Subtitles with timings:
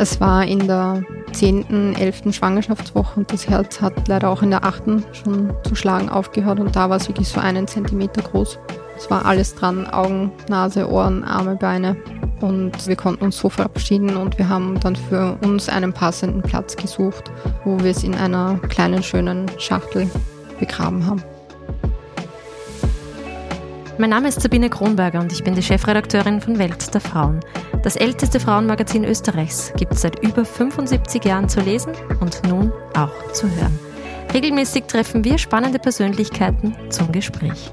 [0.00, 1.02] Es war in der
[1.32, 2.32] 10., 11.
[2.32, 4.82] Schwangerschaftswoche und das Herz hat leider auch in der 8.
[5.12, 8.60] schon zu schlagen aufgehört und da war es wirklich so einen Zentimeter groß.
[8.96, 11.96] Es war alles dran, Augen, Nase, Ohren, Arme, Beine
[12.40, 16.76] und wir konnten uns so verabschieden und wir haben dann für uns einen passenden Platz
[16.76, 17.32] gesucht,
[17.64, 20.08] wo wir es in einer kleinen, schönen Schachtel
[20.60, 21.24] begraben haben.
[24.00, 27.40] Mein Name ist Sabine Kronberger und ich bin die Chefredakteurin von Welt der Frauen.
[27.82, 33.32] Das älteste Frauenmagazin Österreichs gibt es seit über 75 Jahren zu lesen und nun auch
[33.32, 33.76] zu hören.
[34.32, 37.72] Regelmäßig treffen wir spannende Persönlichkeiten zum Gespräch.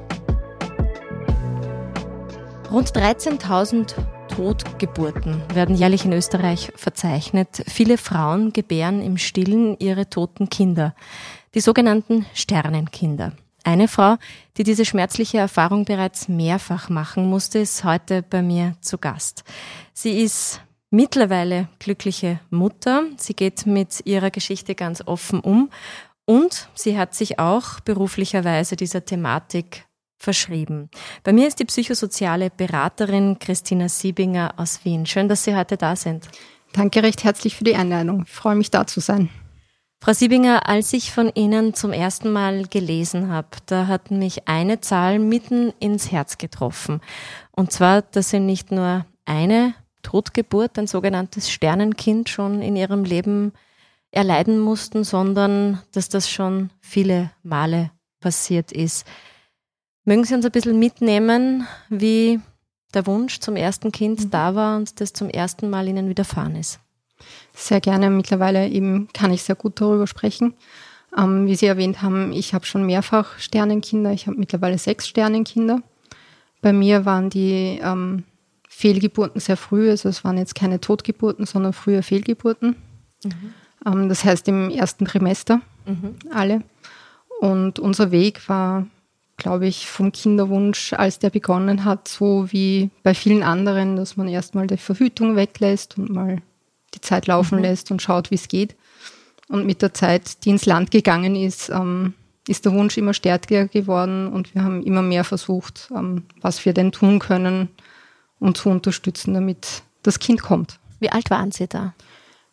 [2.71, 3.93] Rund 13.000
[4.35, 7.61] Totgeburten werden jährlich in Österreich verzeichnet.
[7.67, 10.95] Viele Frauen gebären im Stillen ihre toten Kinder,
[11.53, 13.33] die sogenannten Sternenkinder.
[13.65, 14.17] Eine Frau,
[14.57, 19.43] die diese schmerzliche Erfahrung bereits mehrfach machen musste, ist heute bei mir zu Gast.
[19.91, 23.05] Sie ist mittlerweile glückliche Mutter.
[23.17, 25.71] Sie geht mit ihrer Geschichte ganz offen um
[26.25, 29.85] und sie hat sich auch beruflicherweise dieser Thematik
[30.19, 30.91] verschrieben.
[31.23, 35.07] Bei mir ist die psychosoziale Beraterin Christina Siebinger aus Wien.
[35.07, 36.27] Schön, dass Sie heute da sind.
[36.71, 38.25] Danke recht herzlich für die Einladung.
[38.27, 39.29] Ich freue mich da zu sein.
[40.05, 44.79] Frau Siebinger, als ich von Ihnen zum ersten Mal gelesen habe, da hat mich eine
[44.79, 47.01] Zahl mitten ins Herz getroffen.
[47.53, 53.51] Und zwar, dass Sie nicht nur eine Totgeburt, ein sogenanntes Sternenkind schon in Ihrem Leben
[54.11, 57.89] erleiden mussten, sondern dass das schon viele Male
[58.19, 59.07] passiert ist.
[60.03, 62.39] Mögen Sie uns ein bisschen mitnehmen, wie
[62.93, 64.29] der Wunsch zum ersten Kind mhm.
[64.29, 66.79] da war und das zum ersten Mal Ihnen widerfahren ist?
[67.53, 68.09] Sehr gerne.
[68.09, 70.53] Mittlerweile eben kann ich sehr gut darüber sprechen.
[71.17, 74.11] Ähm, wie Sie erwähnt haben, ich habe schon mehrfach Sternenkinder.
[74.11, 75.81] Ich habe mittlerweile sechs Sternenkinder.
[76.61, 78.23] Bei mir waren die ähm,
[78.67, 79.89] Fehlgeburten sehr früh.
[79.89, 82.75] Also es waren jetzt keine Totgeburten, sondern frühe Fehlgeburten.
[83.23, 83.53] Mhm.
[83.85, 86.15] Ähm, das heißt im ersten Trimester mhm.
[86.31, 86.63] alle.
[87.39, 88.87] Und unser Weg war,
[89.37, 94.27] glaube ich, vom Kinderwunsch, als der begonnen hat, so wie bei vielen anderen, dass man
[94.27, 96.41] erstmal die Verhütung weglässt und mal
[97.05, 97.63] Zeit laufen mhm.
[97.63, 98.75] lässt und schaut, wie es geht.
[99.47, 102.13] Und mit der Zeit, die ins Land gegangen ist, ähm,
[102.47, 106.73] ist der Wunsch immer stärker geworden und wir haben immer mehr versucht, ähm, was wir
[106.73, 107.69] denn tun können,
[108.39, 110.79] um zu unterstützen, damit das Kind kommt.
[110.99, 111.93] Wie alt waren Sie da?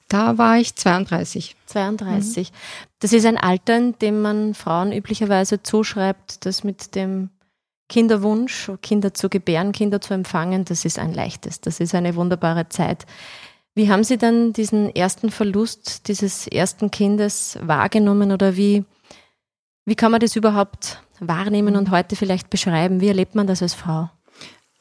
[0.09, 1.57] Da war ich 32.
[1.67, 2.51] 32.
[2.51, 2.55] Mhm.
[3.01, 7.31] Das ist ein Alter, in dem man Frauen üblicherweise zuschreibt, dass mit dem
[7.89, 11.61] Kinderwunsch, Kinder zu gebären, Kinder zu empfangen, das ist ein leichtes.
[11.61, 13.07] Das ist eine wunderbare Zeit.
[13.75, 18.85] Wie haben Sie dann diesen ersten Verlust dieses ersten Kindes wahrgenommen oder wie,
[19.87, 23.01] wie kann man das überhaupt wahrnehmen und heute vielleicht beschreiben?
[23.01, 24.11] Wie erlebt man das als Frau?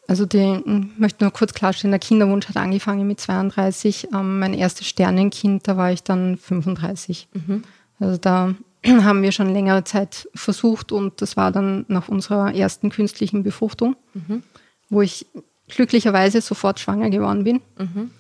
[0.08, 4.10] Also die, ich möchte nur kurz klarstellen, der Kinderwunsch hat angefangen mit 32.
[4.14, 7.30] Ähm, mein erstes Sternenkind, da war ich dann 35.
[7.34, 7.64] Mhm.
[7.98, 12.90] Also da haben wir schon längere Zeit versucht und das war dann nach unserer ersten
[12.90, 14.44] künstlichen Befruchtung, mhm.
[14.90, 15.28] wo ich
[15.70, 17.62] glücklicherweise sofort schwanger geworden bin.
[17.78, 18.12] Mhm.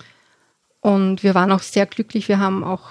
[0.81, 2.27] Und wir waren auch sehr glücklich.
[2.27, 2.89] Wir haben auch,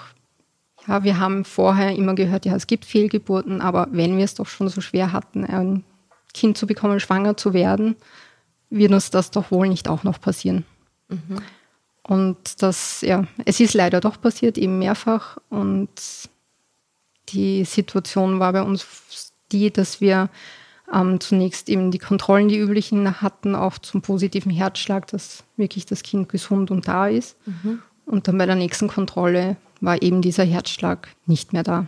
[0.87, 4.47] ja, wir haben vorher immer gehört, ja, es gibt Fehlgeburten, aber wenn wir es doch
[4.47, 5.83] schon so schwer hatten, ein
[6.33, 7.95] Kind zu bekommen, schwanger zu werden,
[8.69, 10.65] wird uns das doch wohl nicht auch noch passieren.
[11.09, 11.41] Mhm.
[12.03, 15.37] Und das, ja, es ist leider doch passiert, eben mehrfach.
[15.49, 15.89] Und
[17.29, 20.29] die Situation war bei uns die, dass wir
[20.93, 26.03] ähm, zunächst eben die Kontrollen, die üblichen hatten, auch zum positiven Herzschlag, dass wirklich das
[26.03, 27.37] Kind gesund und da ist.
[27.45, 27.79] Mhm.
[28.05, 31.87] Und dann bei der nächsten Kontrolle war eben dieser Herzschlag nicht mehr da.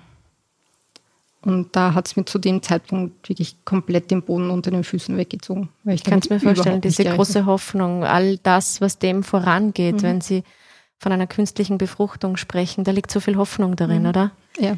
[1.41, 5.17] Und da hat es mir zu dem Zeitpunkt wirklich komplett den Boden unter den Füßen
[5.17, 5.69] weggezogen.
[5.83, 10.01] Weil ich kann es mir vorstellen, diese große Hoffnung, all das, was dem vorangeht, mhm.
[10.03, 10.43] wenn Sie
[10.99, 14.09] von einer künstlichen Befruchtung sprechen, da liegt so viel Hoffnung darin, mhm.
[14.09, 14.31] oder?
[14.57, 14.77] Ja.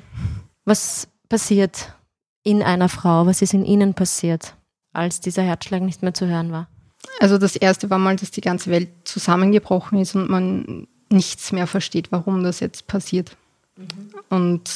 [0.65, 1.93] Was passiert
[2.45, 3.25] in einer Frau?
[3.25, 4.55] Was ist in Ihnen passiert,
[4.93, 6.69] als dieser Herzschlag nicht mehr zu hören war?
[7.19, 11.67] Also das erste war mal, dass die ganze Welt zusammengebrochen ist und man nichts mehr
[11.67, 13.35] versteht, warum das jetzt passiert.
[13.75, 14.13] Mhm.
[14.29, 14.71] Und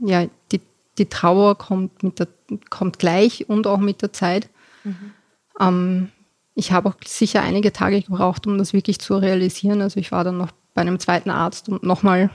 [0.00, 0.60] ja, die,
[0.98, 2.28] die Trauer kommt, mit der,
[2.70, 4.50] kommt gleich und auch mit der Zeit.
[4.84, 5.12] Mhm.
[5.60, 6.08] Ähm,
[6.54, 9.80] ich habe auch sicher einige Tage gebraucht, um das wirklich zu realisieren.
[9.80, 12.30] Also ich war dann noch bei einem zweiten Arzt, um nochmal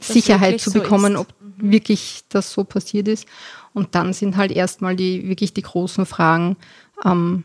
[0.00, 1.72] Sicherheit zu bekommen, so ob mhm.
[1.72, 3.26] wirklich das so passiert ist.
[3.74, 6.56] Und dann sind halt erstmal die wirklich die großen Fragen
[7.04, 7.44] ähm,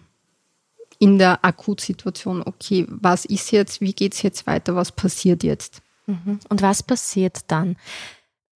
[1.00, 5.82] in der Akutsituation, okay, was ist jetzt, wie geht es jetzt weiter, was passiert jetzt?
[6.06, 6.40] Mhm.
[6.50, 7.76] Und was passiert dann?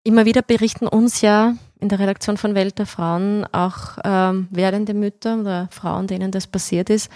[0.03, 4.93] Immer wieder berichten uns ja in der Redaktion von Welt der Frauen auch ähm, werdende
[4.93, 7.11] Mütter oder Frauen, denen das passiert ist,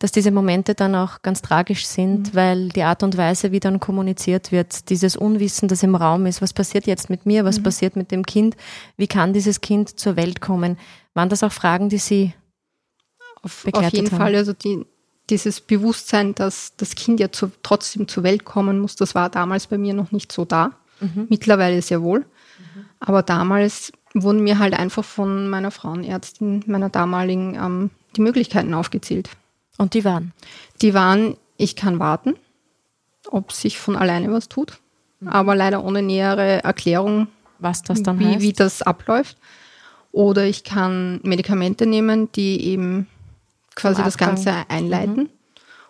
[0.00, 2.34] dass diese Momente dann auch ganz tragisch sind, mhm.
[2.34, 6.42] weil die Art und Weise, wie dann kommuniziert wird, dieses Unwissen, das im Raum ist,
[6.42, 7.64] was passiert jetzt mit mir, was mhm.
[7.64, 8.56] passiert mit dem Kind,
[8.96, 10.78] wie kann dieses Kind zur Welt kommen,
[11.14, 12.32] waren das auch Fragen, die Sie
[13.42, 14.18] auf, auf jeden haben?
[14.18, 14.86] Fall, also die,
[15.28, 19.66] dieses Bewusstsein, dass das Kind ja zu, trotzdem zur Welt kommen muss, das war damals
[19.66, 20.72] bei mir noch nicht so da.
[21.00, 21.26] Mhm.
[21.28, 22.20] Mittlerweile sehr wohl.
[22.20, 22.84] Mhm.
[23.00, 29.30] Aber damals wurden mir halt einfach von meiner Frauenärztin, meiner damaligen, ähm, die Möglichkeiten aufgezählt.
[29.80, 30.34] Und die waren?
[30.82, 32.34] Die waren, ich kann warten,
[33.30, 34.78] ob sich von alleine was tut,
[35.20, 35.28] mhm.
[35.28, 37.28] aber leider ohne nähere Erklärung,
[37.60, 38.40] was das dann wie, heißt.
[38.40, 39.38] wie das abläuft.
[40.12, 43.06] Oder ich kann Medikamente nehmen, die eben
[43.74, 45.16] quasi das Ganze einleiten.
[45.16, 45.30] Mhm.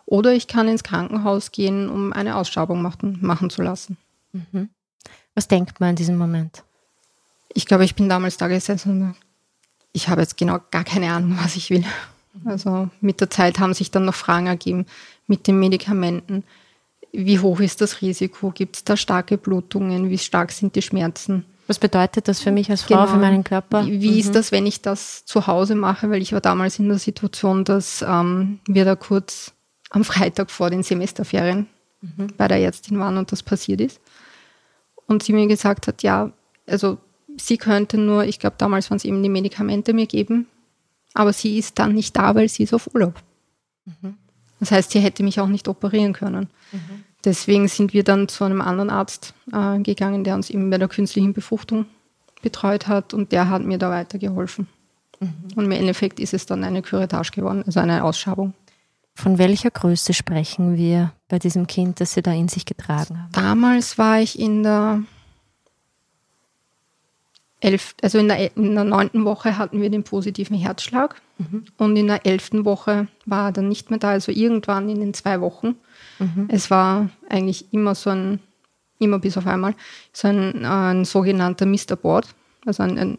[0.07, 3.97] Oder ich kann ins Krankenhaus gehen, um eine Ausschabung machen, machen zu lassen.
[4.31, 4.69] Mhm.
[5.35, 6.63] Was denkt man in diesem Moment?
[7.53, 9.17] Ich glaube, ich bin damals da gesessen und
[9.93, 11.85] ich habe jetzt genau gar keine Ahnung, was ich will.
[12.45, 14.87] Also mit der Zeit haben sich dann noch Fragen ergeben
[15.27, 16.45] mit den Medikamenten.
[17.13, 18.51] Wie hoch ist das Risiko?
[18.51, 20.11] Gibt es da starke Blutungen?
[20.11, 21.45] Wie stark sind die Schmerzen?
[21.67, 23.07] Was bedeutet das für mich als Frau, genau.
[23.07, 23.87] für meinen Körper?
[23.87, 24.19] Wie mhm.
[24.19, 26.11] ist das, wenn ich das zu Hause mache?
[26.11, 29.53] Weil ich war damals in der Situation, dass ähm, wir da kurz
[29.91, 31.67] am Freitag vor den Semesterferien
[32.01, 32.29] mhm.
[32.37, 34.01] bei der Ärztin waren und das passiert ist.
[35.07, 36.33] Und sie mir gesagt hat, ja,
[36.67, 36.99] also
[37.37, 40.47] sie könnte nur, ich glaube damals waren es eben die Medikamente mir geben,
[41.15, 43.15] aber sie ist dann nicht da, weil sie ist auf Urlaub.
[43.85, 44.15] Mhm.
[44.61, 46.49] Das heißt, sie hätte mich auch nicht operieren können.
[46.73, 47.05] Mhm.
[47.25, 50.89] Deswegen sind wir dann zu einem anderen Arzt äh, gegangen, der uns eben bei der
[50.89, 51.87] künstlichen Befruchtung
[52.43, 54.69] betreut hat und der hat mir da weitergeholfen.
[55.19, 55.29] Mhm.
[55.57, 58.55] Und im Endeffekt ist es dann eine Curettage geworden, also eine Ausschabung.
[59.15, 63.33] Von welcher Größe sprechen wir bei diesem Kind, das Sie da in sich getragen haben?
[63.33, 65.03] Damals war ich in der
[67.61, 71.65] elf, also in der, in der neunten Woche hatten wir den positiven Herzschlag mhm.
[71.77, 75.15] und in der elften Woche war er dann nicht mehr da, also irgendwann in den
[75.15, 75.77] zwei Wochen.
[76.19, 76.49] Mhm.
[76.49, 78.41] Es war eigentlich immer so ein,
[78.99, 79.75] immer bis auf einmal,
[80.13, 81.97] so ein, ein sogenannter Mr.
[81.97, 82.29] Board,
[82.65, 83.19] also ein, ein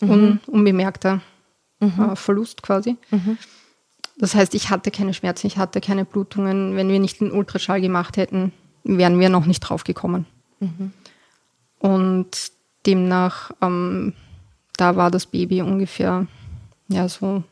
[0.00, 0.10] mhm.
[0.10, 1.20] un, unbemerkter
[1.80, 2.10] mhm.
[2.12, 2.96] äh, Verlust quasi.
[3.10, 3.38] Mhm.
[4.16, 6.76] Das heißt, ich hatte keine Schmerzen, ich hatte keine Blutungen.
[6.76, 8.52] Wenn wir nicht den Ultraschall gemacht hätten,
[8.84, 10.26] wären wir noch nicht drauf gekommen.
[10.60, 10.92] Mhm.
[11.80, 12.52] Und
[12.86, 14.12] demnach, ähm,
[14.76, 16.26] da war das Baby ungefähr
[16.88, 17.42] ja, so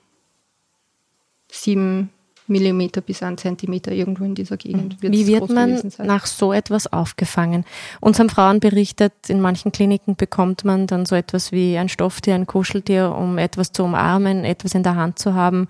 [1.50, 2.10] sieben
[2.48, 5.00] Millimeter bis ein Zentimeter irgendwo in dieser Gegend.
[5.00, 7.64] Wird Wie wird man nach so etwas aufgefangen?
[8.00, 12.34] Uns haben Frauen berichtet, in manchen Kliniken bekommt man dann so etwas wie ein Stofftier,
[12.34, 15.68] ein Kuscheltier, um etwas zu umarmen, etwas in der Hand zu haben.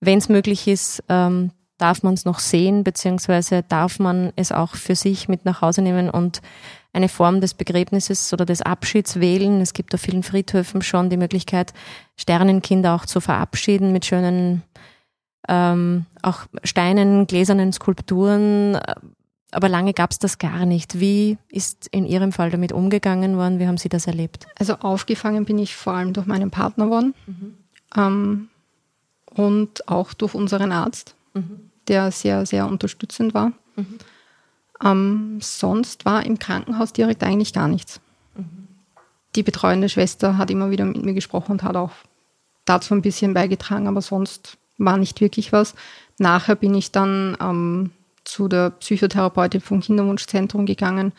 [0.00, 1.50] Wenn es möglich ist, ähm,
[1.82, 5.82] darf man es noch sehen, beziehungsweise darf man es auch für sich mit nach Hause
[5.82, 6.40] nehmen und
[6.92, 9.60] eine Form des Begräbnisses oder des Abschieds wählen.
[9.60, 11.72] Es gibt auf vielen Friedhöfen schon die Möglichkeit,
[12.16, 14.62] Sternenkinder auch zu verabschieden mit schönen,
[15.48, 18.78] ähm, auch steinen, gläsernen Skulpturen.
[19.50, 21.00] Aber lange gab es das gar nicht.
[21.00, 23.58] Wie ist in Ihrem Fall damit umgegangen worden?
[23.58, 24.46] Wie haben Sie das erlebt?
[24.58, 27.54] Also aufgefangen bin ich vor allem durch meinen Partner worden mhm.
[27.96, 28.48] ähm,
[29.26, 31.71] und auch durch unseren Arzt, mhm.
[31.88, 33.52] Der sehr, sehr unterstützend war.
[33.76, 33.98] Mhm.
[34.84, 38.00] Ähm, sonst war im Krankenhaus direkt eigentlich gar nichts.
[38.36, 38.68] Mhm.
[39.36, 41.92] Die betreuende Schwester hat immer wieder mit mir gesprochen und hat auch
[42.64, 45.74] dazu ein bisschen beigetragen, aber sonst war nicht wirklich was.
[46.18, 47.90] Nachher bin ich dann ähm,
[48.24, 51.12] zu der Psychotherapeutin vom Kinderwunschzentrum gegangen,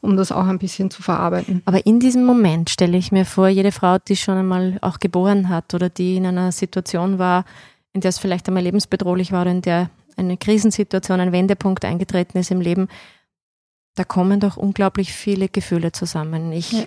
[0.00, 1.62] um das auch ein bisschen zu verarbeiten.
[1.64, 5.48] Aber in diesem Moment stelle ich mir vor, jede Frau, die schon einmal auch geboren
[5.48, 7.44] hat oder die in einer Situation war,
[7.92, 12.38] in der es vielleicht einmal lebensbedrohlich war oder in der eine Krisensituation, ein Wendepunkt eingetreten
[12.38, 12.88] ist im Leben,
[13.94, 16.52] da kommen doch unglaublich viele Gefühle zusammen.
[16.52, 16.84] Ich ja.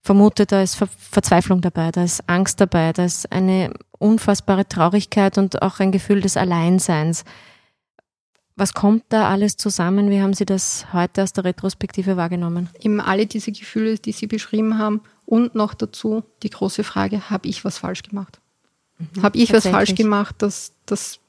[0.00, 5.38] vermute, da ist Ver Verzweiflung dabei, da ist Angst dabei, da ist eine unfassbare Traurigkeit
[5.38, 7.24] und auch ein Gefühl des Alleinseins.
[8.56, 10.10] Was kommt da alles zusammen?
[10.10, 12.68] Wie haben Sie das heute aus der Retrospektive wahrgenommen?
[12.80, 17.48] Eben alle diese Gefühle, die Sie beschrieben haben und noch dazu die große Frage, habe
[17.48, 18.40] ich was falsch gemacht?
[18.98, 21.21] Mhm, habe ich was falsch gemacht, dass, dass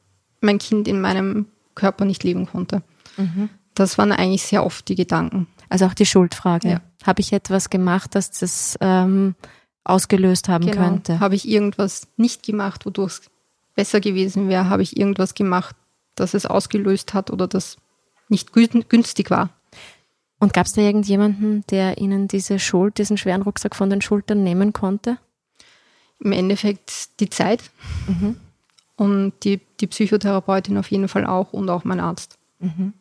[0.44, 2.84] mein Kind in meinem Körper nicht leben konnte.
[3.18, 3.50] Mhm.
[3.74, 5.48] Das waren eigentlich sehr oft die Gedanken.
[5.70, 6.70] Also auch die Schuldfrage.
[6.70, 6.82] Ja.
[7.04, 9.36] Habe ich etwas gemacht, dass das ähm,
[9.84, 10.84] ausgelöst haben genau.
[10.84, 11.20] könnte?
[11.20, 13.22] Habe ich irgendwas nicht gemacht, wodurch es
[13.76, 14.70] besser gewesen wäre?
[14.70, 15.76] Habe ich irgendwas gemacht,
[16.16, 17.78] dass es ausgelöst hat oder das
[18.30, 19.50] nicht günstig war?
[20.40, 24.44] Und gab es da irgendjemanden, der Ihnen diese Schuld, diesen schweren Rucksack von den Schultern
[24.44, 25.18] nehmen konnte?
[26.20, 27.64] Im Endeffekt die Zeit.
[28.08, 28.38] Mhm.
[28.96, 32.38] Und die, die Psychotherapeutin auf jeden Fall auch und auch mein Arzt.
[32.60, 32.94] Mhm.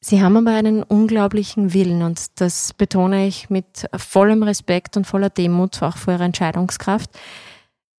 [0.00, 5.28] Sie haben aber einen unglaublichen Willen und das betone ich mit vollem Respekt und voller
[5.28, 7.10] Demut auch vor Ihrer Entscheidungskraft.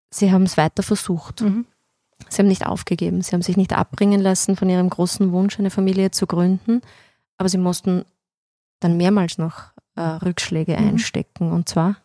[0.09, 1.41] Sie haben es weiter versucht.
[1.41, 1.65] Mhm.
[2.29, 5.69] Sie haben nicht aufgegeben, Sie haben sich nicht abbringen lassen von Ihrem großen Wunsch, eine
[5.69, 6.81] Familie zu gründen,
[7.37, 8.05] aber Sie mussten
[8.79, 10.89] dann mehrmals noch äh, Rückschläge mhm.
[10.89, 11.97] einstecken und zwar?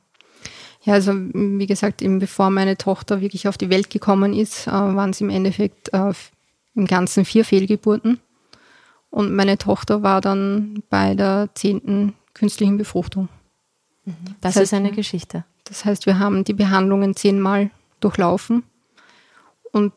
[0.85, 4.71] Ja, also wie gesagt, eben bevor meine Tochter wirklich auf die Welt gekommen ist, äh,
[4.71, 6.12] waren es im Endeffekt äh,
[6.75, 8.21] im Ganzen vier Fehlgeburten.
[9.09, 13.29] Und meine Tochter war dann bei der zehnten künstlichen Befruchtung.
[14.05, 14.14] Mhm.
[14.41, 15.45] Das, das heißt, ist eine Geschichte.
[15.64, 18.64] Das heißt, wir haben die Behandlungen zehnmal durchlaufen
[19.73, 19.93] und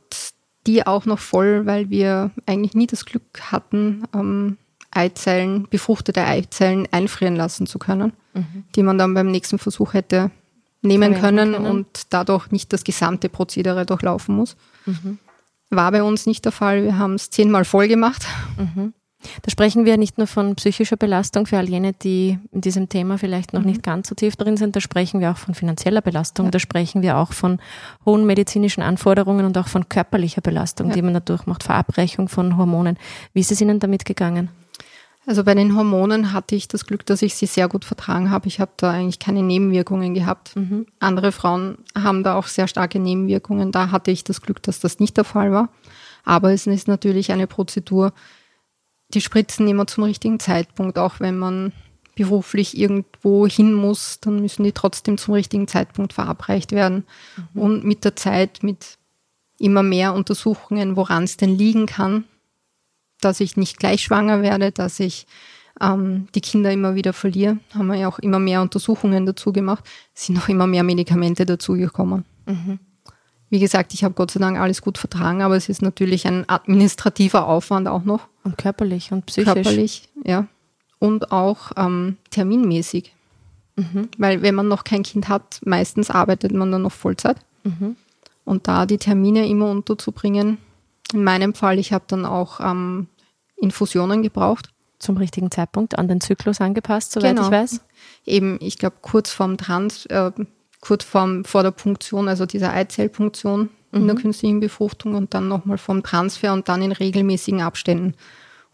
[0.67, 4.58] die auch noch voll, weil wir eigentlich nie das Glück hatten, ähm,
[4.91, 8.63] Eizellen, befruchtete Eizellen einfrieren lassen zu können, mhm.
[8.75, 10.32] die man dann beim nächsten Versuch hätte
[10.81, 14.55] nehmen können, können, und dadurch nicht das gesamte Prozedere durchlaufen muss.
[14.86, 15.19] Mhm.
[15.69, 16.84] War bei uns nicht der Fall.
[16.84, 18.25] Wir haben es zehnmal voll gemacht.
[18.57, 18.93] Mhm.
[19.41, 23.17] Da sprechen wir nicht nur von psychischer Belastung für all jene, die in diesem Thema
[23.17, 23.67] vielleicht noch mhm.
[23.67, 26.51] nicht ganz so tief drin sind, da sprechen wir auch von finanzieller Belastung, ja.
[26.51, 27.60] da sprechen wir auch von
[28.05, 30.93] hohen medizinischen Anforderungen und auch von körperlicher Belastung, ja.
[30.93, 32.98] die man dadurch macht, Verabreichung von Hormonen.
[33.34, 34.50] Wie ist es Ihnen damit gegangen?
[35.27, 38.48] Also bei den Hormonen hatte ich das Glück, dass ich sie sehr gut vertragen habe.
[38.48, 40.55] Ich habe da eigentlich keine Nebenwirkungen gehabt.
[40.55, 40.86] Mhm.
[41.00, 43.74] Andere Frauen haben da auch sehr starke Nebenwirkungen.
[43.74, 45.67] Da hatte ich das Glück, dass das nicht der Fall war.
[46.24, 48.13] Aber es ist natürlich eine Prozedur,
[49.13, 51.74] die spritzen immer zum richtigen Zeitpunkt, auch wenn man
[52.15, 57.05] beruflich irgendwo hin muss, dann müssen die trotzdem zum richtigen Zeitpunkt verabreicht werden.
[57.53, 57.62] Mhm.
[57.62, 58.98] Und mit der Zeit, mit
[59.60, 62.24] immer mehr Untersuchungen, woran es denn liegen kann,
[63.21, 65.27] dass ich nicht gleich schwanger werde, dass ich
[65.81, 69.83] ähm, die Kinder immer wieder verliere, haben wir ja auch immer mehr Untersuchungen dazu gemacht,
[70.13, 72.25] sind noch immer mehr Medikamente dazugekommen.
[72.45, 72.79] Mhm.
[73.50, 76.47] Wie gesagt, ich habe Gott sei Dank alles gut vertragen, aber es ist natürlich ein
[76.50, 78.27] administrativer Aufwand auch noch.
[78.43, 79.53] Und körperlich und psychisch.
[79.53, 80.47] Körperlich, ja.
[81.00, 83.13] Und auch ähm, terminmäßig.
[83.77, 84.09] Mhm.
[84.17, 87.38] Weil wenn man noch kein Kind hat, meistens arbeitet man dann noch Vollzeit.
[87.63, 87.95] Mhm.
[88.43, 90.57] Und da die Termine immer unterzubringen,
[91.13, 93.07] in meinem Fall, ich habe dann auch ähm,
[93.55, 94.69] Infusionen gebraucht.
[94.99, 97.47] Zum richtigen Zeitpunkt, an den Zyklus angepasst, soweit genau.
[97.47, 97.81] ich weiß.
[98.25, 100.31] Eben, ich glaube, kurz vorm Trans, äh,
[100.81, 103.99] kurz vorm, vor der Punktion, also dieser Eizellpunktion mhm.
[103.99, 104.21] in der mhm.
[104.21, 108.15] künstlichen Befruchtung und dann nochmal vom Transfer und dann in regelmäßigen Abständen.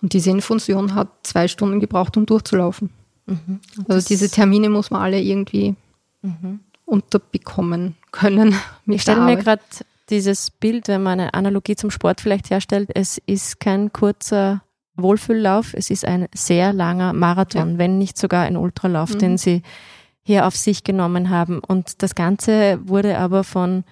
[0.01, 2.89] Und diese Infusion hat zwei Stunden gebraucht, um durchzulaufen.
[3.25, 3.59] Mhm.
[3.87, 5.75] Also diese Termine muss man alle irgendwie
[6.21, 6.61] mhm.
[6.85, 8.55] unterbekommen können.
[8.85, 9.61] ich stelle mir gerade
[10.09, 14.63] dieses Bild, wenn man eine Analogie zum Sport vielleicht herstellt, es ist kein kurzer
[14.95, 17.77] Wohlfühllauf, es ist ein sehr langer Marathon, ja.
[17.77, 19.19] wenn nicht sogar ein Ultralauf, mhm.
[19.19, 19.61] den sie
[20.23, 21.59] hier auf sich genommen haben.
[21.59, 23.83] Und das Ganze wurde aber von,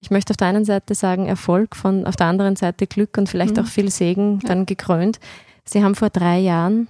[0.00, 3.28] ich möchte auf der einen Seite sagen Erfolg, von auf der anderen Seite Glück und
[3.28, 3.62] vielleicht mhm.
[3.62, 4.48] auch viel Segen ja.
[4.48, 5.20] dann gekrönt.
[5.64, 6.88] Sie haben vor drei Jahren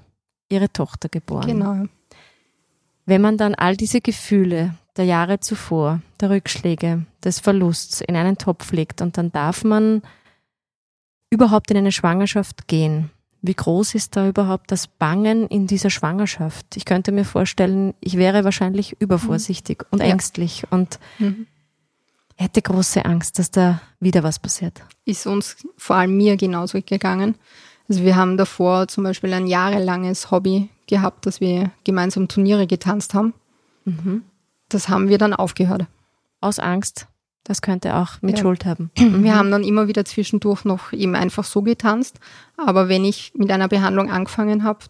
[0.48, 1.46] ihre Tochter geboren.
[1.46, 1.84] Genau.
[3.04, 8.38] Wenn man dann all diese Gefühle der Jahre zuvor, der Rückschläge, des Verlusts in einen
[8.38, 10.02] Topf legt und dann darf man
[11.30, 13.10] überhaupt in eine Schwangerschaft gehen.
[13.40, 16.76] Wie groß ist da überhaupt das Bangen in dieser Schwangerschaft?
[16.76, 19.86] Ich könnte mir vorstellen, ich wäre wahrscheinlich übervorsichtig mhm.
[19.90, 21.46] und ängstlich und mhm.
[22.36, 24.82] hätte große Angst, dass da wieder was passiert.
[25.04, 27.34] Ist uns vor allem mir genauso gegangen.
[27.88, 33.14] Also wir haben davor zum Beispiel ein jahrelanges Hobby gehabt, dass wir gemeinsam Turniere getanzt
[33.14, 33.34] haben.
[33.84, 34.22] Mhm
[34.74, 35.86] das haben wir dann aufgehört.
[36.40, 37.06] Aus Angst.
[37.44, 38.42] Das könnte auch mit ja.
[38.42, 38.90] Schuld haben.
[38.96, 42.20] Wir haben dann immer wieder zwischendurch noch eben einfach so getanzt.
[42.56, 44.84] Aber wenn ich mit einer Behandlung angefangen habe,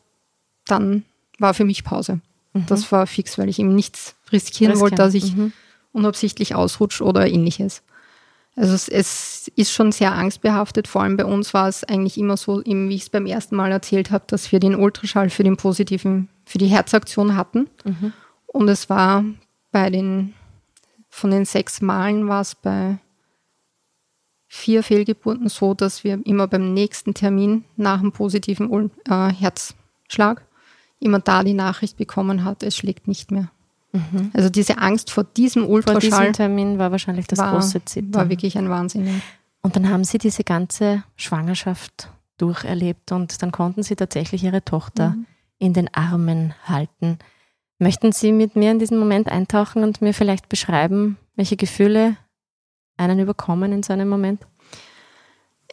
[0.66, 1.04] dann
[1.38, 2.20] war für mich Pause.
[2.52, 2.66] Mhm.
[2.66, 5.52] Das war fix, weil ich eben nichts riskieren wollte, dass ich mhm.
[5.92, 7.82] unabsichtlich ausrutsche oder ähnliches.
[8.54, 10.86] Also es, es, ist schon sehr angstbehaftet.
[10.88, 13.56] Vor allem bei uns war es eigentlich immer so, eben wie ich es beim ersten
[13.56, 17.70] Mal erzählt habe, dass wir den Ultraschall für den positiven, für die Herzaktion hatten.
[17.84, 18.12] Mhm.
[18.46, 19.24] Und es war
[19.72, 20.34] bei den,
[21.08, 22.98] von den sechs Malen war es bei
[24.46, 30.46] vier Fehlgeburten so, dass wir immer beim nächsten Termin nach dem positiven äh, Herzschlag
[31.00, 33.50] immer da die Nachricht bekommen hat, es schlägt nicht mehr.
[33.92, 34.30] Mhm.
[34.32, 36.00] Also diese Angst vor diesem Ultraschall.
[36.00, 38.14] Vor diesem Termin war wahrscheinlich das war, große Zittern.
[38.14, 39.22] War wirklich ein Wahnsinn.
[39.62, 45.10] Und dann haben Sie diese ganze Schwangerschaft durcherlebt und dann konnten Sie tatsächlich Ihre Tochter
[45.10, 45.26] mhm.
[45.58, 47.18] in den Armen halten.
[47.82, 52.16] Möchten Sie mit mir in diesen Moment eintauchen und mir vielleicht beschreiben, welche Gefühle
[52.96, 54.40] einen überkommen in so einem Moment?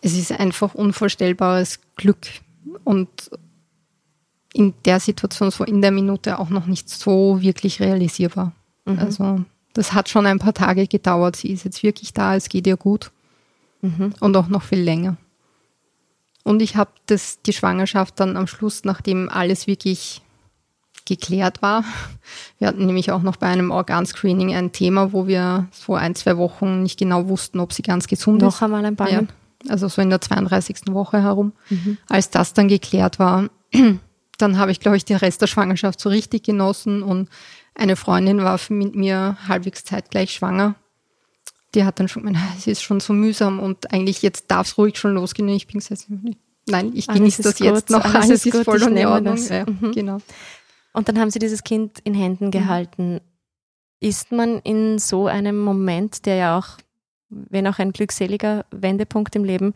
[0.02, 2.26] Es ist einfach unvorstellbares Glück
[2.84, 3.10] und
[4.54, 8.54] in der Situation, so in der Minute auch noch nicht so wirklich realisierbar.
[8.86, 8.98] Mhm.
[8.98, 11.36] Also das hat schon ein paar Tage gedauert.
[11.36, 13.12] Sie ist jetzt wirklich da, es geht ihr gut
[13.82, 14.16] mhm.
[14.20, 15.18] und auch noch viel länger.
[16.44, 20.24] Und ich habe die Schwangerschaft dann am Schluss, nachdem alles wirklich
[21.10, 21.84] geklärt war.
[22.58, 26.38] Wir hatten nämlich auch noch bei einem Organscreening ein Thema, wo wir vor ein, zwei
[26.38, 28.56] Wochen nicht genau wussten, ob sie ganz gesund noch ist.
[28.56, 29.28] Noch einmal ein Bangen?
[29.68, 30.82] also so in der 32.
[30.92, 31.54] Woche herum.
[31.70, 31.98] Mhm.
[32.08, 33.50] Als das dann geklärt war,
[34.38, 37.30] dann habe ich, glaube ich, den Rest der Schwangerschaft so richtig genossen und
[37.76, 40.76] eine Freundin war mit mir halbwegs zeitgleich schwanger.
[41.76, 44.78] Die hat dann schon gemeint, es ist schon so mühsam und eigentlich jetzt darf es
[44.78, 45.48] ruhig schon losgehen.
[45.50, 46.06] Ich bin gesagt,
[46.68, 49.38] nein, ich genieße das gut, jetzt noch, alles, alles ist, ist voll in Ordnung.
[49.38, 49.92] Ja, mhm.
[49.92, 50.18] genau.
[50.94, 52.52] Und dann haben Sie dieses Kind in Händen mhm.
[52.52, 53.14] gehalten.
[53.14, 53.22] Mhm.
[54.02, 56.78] Ist man in so einem Moment, der ja auch,
[57.30, 59.74] wenn auch ein glückseliger Wendepunkt im Leben,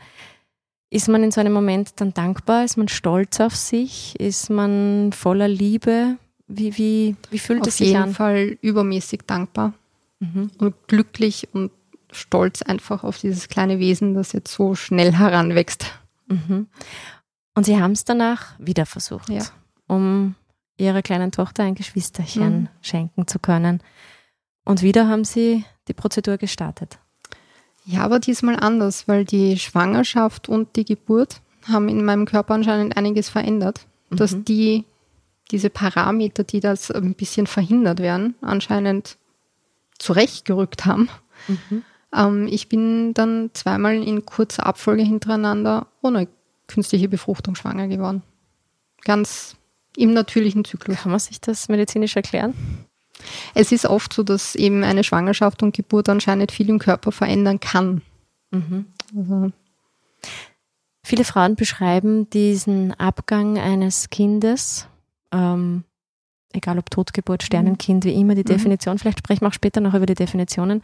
[0.90, 2.64] ist man in so einem Moment dann dankbar?
[2.64, 4.20] Ist man stolz auf sich?
[4.20, 6.18] Ist man voller Liebe?
[6.48, 8.02] Wie, wie, wie fühlt auf es sich an?
[8.02, 9.74] Auf jeden Fall übermäßig dankbar
[10.20, 10.52] mhm.
[10.60, 11.72] und glücklich und
[12.12, 15.88] stolz einfach auf dieses kleine Wesen, das jetzt so schnell heranwächst.
[16.28, 16.68] Mhm.
[17.56, 19.44] Und Sie haben es danach wieder versucht, ja.
[19.88, 20.36] um
[20.78, 22.70] Ihrer kleinen Tochter ein Geschwisterchen mhm.
[22.82, 23.82] schenken zu können.
[24.66, 26.98] Und wieder haben Sie die Prozedur gestartet.
[27.86, 32.98] Ja, aber diesmal anders, weil die Schwangerschaft und die Geburt haben in meinem Körper anscheinend
[32.98, 33.86] einiges verändert.
[34.10, 34.18] Mhm.
[34.18, 34.86] Dass die,
[35.52, 39.18] diese Parameter, die das ein bisschen verhindert werden, anscheinend
[40.00, 41.10] zurechtgerückt haben.
[41.48, 41.84] Mhm.
[42.16, 46.28] Ähm, ich bin dann zweimal in kurzer Abfolge hintereinander ohne
[46.68, 48.24] künstliche Befruchtung schwanger geworden.
[49.04, 49.58] Ganz
[49.98, 50.98] im natürlichen Zyklus.
[51.02, 52.54] Kann man sich das medizinisch erklären?
[53.54, 57.60] Es ist oft so, dass eben eine Schwangerschaft und Geburt anscheinend viel im Körper verändern
[57.60, 58.02] kann.
[58.52, 58.86] Mhm.
[59.16, 59.52] Also.
[61.06, 64.88] Viele Frauen beschreiben diesen Abgang eines Kindes,
[65.32, 65.84] ähm,
[66.54, 68.56] egal ob Totgeburt, Sternenkind, wie immer die mhm.
[68.56, 70.82] Definition, vielleicht sprechen wir auch später noch über die Definitionen,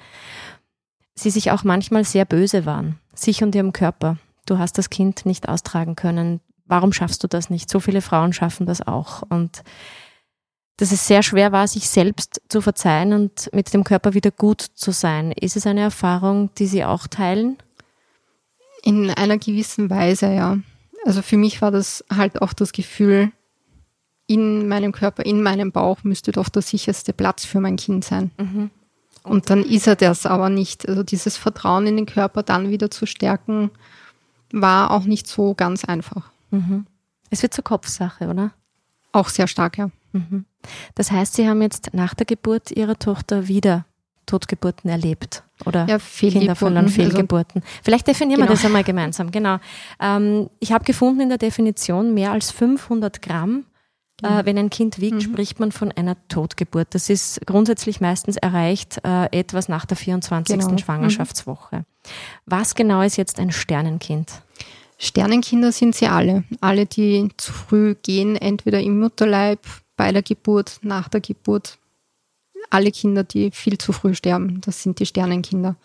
[1.16, 4.18] sie sich auch manchmal sehr böse waren, sich und ihrem Körper.
[4.46, 6.42] Du hast das Kind nicht austragen können.
[6.70, 7.70] Warum schaffst du das nicht?
[7.70, 9.24] So viele Frauen schaffen das auch.
[9.28, 9.64] Und
[10.78, 14.62] dass es sehr schwer war, sich selbst zu verzeihen und mit dem Körper wieder gut
[14.62, 15.34] zu sein.
[15.34, 17.58] Ist es eine Erfahrung, die Sie auch teilen?
[18.84, 20.58] In einer gewissen Weise, ja.
[21.06, 23.32] Also für mich war das halt auch das Gefühl,
[24.28, 28.32] in meinem Körper, in meinem Bauch müsste doch der sicherste Platz für mein Kind sein.
[28.38, 28.70] Mhm.
[29.24, 30.88] Und dann ist er das aber nicht.
[30.88, 33.72] Also dieses Vertrauen in den Körper dann wieder zu stärken,
[34.52, 36.32] war auch nicht so ganz einfach.
[36.52, 36.86] Mhm.
[37.30, 38.52] Es wird zur Kopfsache, oder?
[39.12, 39.90] Auch sehr stark, ja.
[40.12, 40.46] Mhm.
[40.96, 43.86] Das heißt, Sie haben jetzt nach der Geburt Ihrer Tochter wieder
[44.26, 47.62] Totgeburten erlebt oder ja, Kinder verloren, also Fehlgeburten.
[47.64, 48.52] Also, Vielleicht definieren genau.
[48.52, 49.32] wir das einmal gemeinsam.
[49.32, 49.58] Genau.
[50.00, 53.66] Ähm, ich habe gefunden in der Definition mehr als 500 Gramm.
[54.22, 55.22] Äh, wenn ein Kind wiegt, mhm.
[55.22, 56.90] spricht man von einer Totgeburt.
[56.92, 60.60] Das ist grundsätzlich meistens erreicht äh, etwas nach der 24.
[60.60, 60.78] Genau.
[60.78, 61.78] Schwangerschaftswoche.
[61.78, 61.86] Mhm.
[62.46, 64.42] Was genau ist jetzt ein Sternenkind?
[65.00, 66.44] Sternenkinder sind sie alle.
[66.60, 69.60] Alle, die zu früh gehen, entweder im Mutterleib,
[69.96, 71.78] bei der Geburt, nach der Geburt.
[72.70, 75.76] Alle Kinder, die viel zu früh sterben, das sind die Sternenkinder.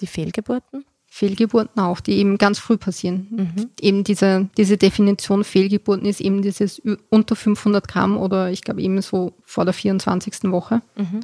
[0.00, 0.84] Die Fehlgeburten?
[1.06, 3.28] Fehlgeburten auch, die eben ganz früh passieren.
[3.30, 3.70] Mhm.
[3.80, 9.00] Eben diese, diese Definition Fehlgeburten ist eben dieses unter 500 Gramm oder ich glaube eben
[9.00, 10.50] so vor der 24.
[10.50, 10.82] Woche.
[10.96, 11.20] Mhm.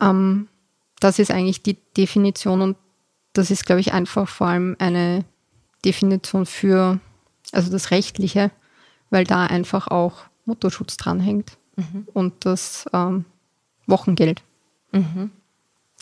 [0.00, 0.48] Ähm,
[0.98, 2.76] das ist eigentlich die Definition und
[3.32, 5.24] das ist, glaube ich, einfach vor allem eine
[5.84, 7.00] Definition für,
[7.52, 8.50] also das Rechtliche,
[9.10, 12.06] weil da einfach auch Mutterschutz dranhängt mhm.
[12.12, 13.24] und das ähm,
[13.86, 14.42] Wochengeld.
[14.92, 15.30] Mhm.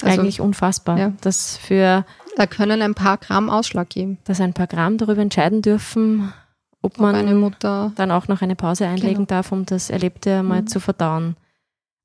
[0.02, 0.98] Also, Eigentlich unfassbar.
[0.98, 1.12] Ja.
[1.20, 2.04] Das für
[2.36, 4.18] da können ein paar Gramm Ausschlag geben.
[4.24, 6.32] Dass ein paar Gramm darüber entscheiden dürfen,
[6.80, 9.26] ob, ob man eine Mutter dann auch noch eine Pause einlegen genau.
[9.26, 10.66] darf, um das Erlebte mal mhm.
[10.66, 11.36] zu verdauen.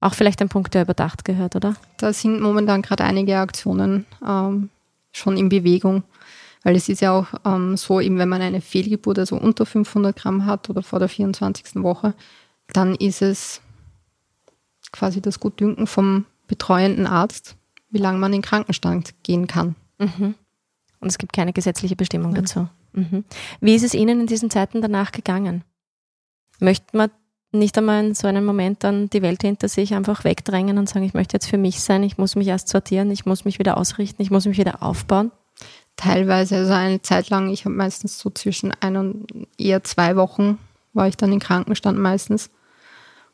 [0.02, 1.76] Auch vielleicht ein Punkt, der überdacht gehört, oder?
[1.98, 4.70] Da sind momentan gerade einige Aktionen ähm,
[5.12, 6.04] schon in Bewegung.
[6.66, 10.16] Weil es ist ja auch ähm, so, eben wenn man eine Fehlgeburt, also unter 500
[10.16, 11.84] Gramm hat oder vor der 24.
[11.84, 12.16] Woche,
[12.74, 13.62] dann ist es
[14.92, 17.56] quasi das Gutdünken vom betreuenden Arzt,
[17.92, 19.76] wie lange man in Krankenstand gehen kann.
[20.00, 20.34] Mhm.
[21.00, 22.36] Und es gibt keine gesetzliche Bestimmung mhm.
[22.36, 22.68] dazu.
[22.94, 23.26] Mhm.
[23.62, 25.64] Wie ist es Ihnen in diesen Zeiten danach gegangen?
[26.60, 27.12] Möchte man
[27.52, 31.06] nicht einmal in so einem Moment dann die Welt hinter sich einfach wegdrängen und sagen,
[31.06, 33.78] ich möchte jetzt für mich sein, ich muss mich erst sortieren, ich muss mich wieder
[33.78, 35.32] ausrichten, ich muss mich wieder aufbauen?
[35.96, 39.26] Teilweise, also eine Zeit lang, ich habe meistens so zwischen ein und
[39.58, 40.58] eher zwei Wochen
[40.94, 42.50] war ich dann in Krankenstand meistens.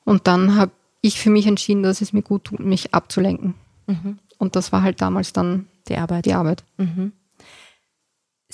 [0.03, 0.71] Und dann habe
[1.01, 3.55] ich für mich entschieden, dass es mir gut tut, mich abzulenken.
[3.87, 4.19] Mhm.
[4.37, 6.25] Und das war halt damals dann die Arbeit.
[6.25, 6.63] Die Arbeit.
[6.77, 7.13] Mhm.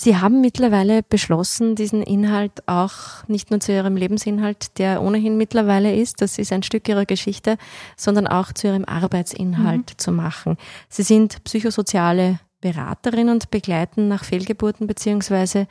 [0.00, 5.92] Sie haben mittlerweile beschlossen, diesen Inhalt auch nicht nur zu Ihrem Lebensinhalt, der ohnehin mittlerweile
[5.92, 7.58] ist, das ist ein Stück Ihrer Geschichte,
[7.96, 9.98] sondern auch zu Ihrem Arbeitsinhalt mhm.
[9.98, 10.56] zu machen.
[10.88, 15.66] Sie sind psychosoziale Beraterin und begleiten nach Fehlgeburten beziehungsweise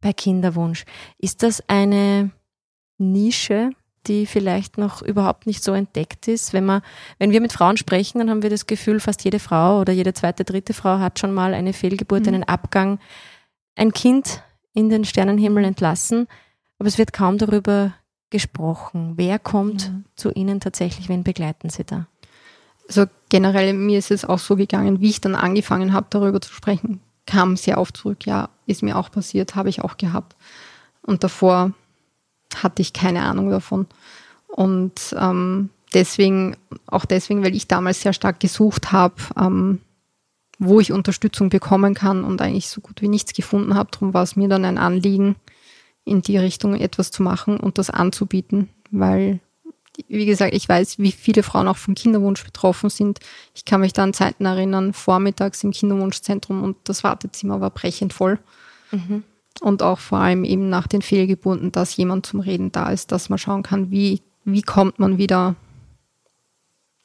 [0.00, 0.84] bei Kinderwunsch.
[1.18, 2.30] Ist das eine
[2.98, 3.70] Nische,
[4.06, 6.52] die vielleicht noch überhaupt nicht so entdeckt ist?
[6.52, 6.82] Wenn man,
[7.18, 10.12] wenn wir mit Frauen sprechen, dann haben wir das Gefühl, fast jede Frau oder jede
[10.12, 12.28] zweite, dritte Frau hat schon mal eine Fehlgeburt, mhm.
[12.28, 12.98] einen Abgang,
[13.76, 14.42] ein Kind
[14.74, 16.26] in den Sternenhimmel entlassen,
[16.78, 17.94] aber es wird kaum darüber
[18.30, 19.12] gesprochen.
[19.16, 20.00] Wer kommt ja.
[20.16, 21.08] zu Ihnen tatsächlich?
[21.08, 22.06] Wen begleiten Sie da?
[22.94, 26.52] Also generell, mir ist es auch so gegangen, wie ich dann angefangen habe, darüber zu
[26.52, 28.26] sprechen, kam sehr oft zurück.
[28.26, 30.36] Ja, ist mir auch passiert, habe ich auch gehabt.
[31.00, 31.72] Und davor
[32.54, 33.86] hatte ich keine Ahnung davon.
[34.46, 39.80] Und ähm, deswegen, auch deswegen, weil ich damals sehr stark gesucht habe, ähm,
[40.58, 43.88] wo ich Unterstützung bekommen kann und eigentlich so gut wie nichts gefunden habe.
[43.90, 45.36] Darum war es mir dann ein Anliegen,
[46.04, 49.40] in die Richtung etwas zu machen und das anzubieten, weil,
[50.08, 53.20] wie gesagt, ich weiß, wie viele Frauen auch vom Kinderwunsch betroffen sind.
[53.54, 58.12] Ich kann mich da an Zeiten erinnern, vormittags im Kinderwunschzentrum und das Wartezimmer war brechend
[58.12, 58.38] voll.
[58.90, 59.24] Mhm.
[59.60, 63.28] Und auch vor allem eben nach den Fehlgeburten, dass jemand zum Reden da ist, dass
[63.28, 65.56] man schauen kann, wie, wie kommt man wieder